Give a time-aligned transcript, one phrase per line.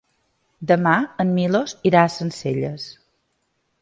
[0.71, 2.89] Demà en Milos irà a Sencelles.